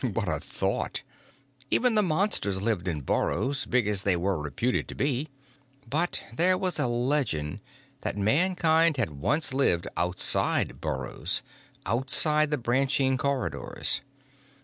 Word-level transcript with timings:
What 0.15 0.27
a 0.27 0.39
thought! 0.39 1.03
Even 1.69 1.93
the 1.93 2.01
Monsters 2.01 2.59
lived 2.59 2.87
in 2.87 3.01
burrows, 3.01 3.67
big 3.67 3.87
as 3.87 4.01
they 4.01 4.17
were 4.17 4.41
reputed 4.41 4.87
to 4.87 4.95
be. 4.95 5.29
But 5.87 6.23
there 6.35 6.57
was 6.57 6.79
a 6.79 6.87
legend 6.87 7.59
that 7.99 8.17
Mankind 8.17 8.97
had 8.97 9.11
once 9.11 9.53
lived 9.53 9.85
outside 9.95 10.81
burrows, 10.81 11.43
outside 11.85 12.49
the 12.49 12.57
branching 12.57 13.15
corridors. 13.15 14.01